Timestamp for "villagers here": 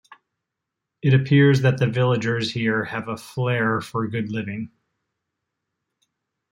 1.85-2.85